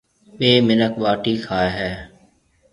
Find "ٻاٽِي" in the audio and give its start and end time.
1.03-1.33